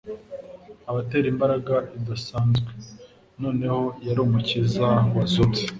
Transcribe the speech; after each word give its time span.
abatera 0.89 1.27
imbaraga 1.33 1.75
idasanzwe. 1.97 2.69
Noneho 3.43 3.81
yari 4.07 4.19
Umukiza 4.25 4.87
wazutse. 5.15 5.63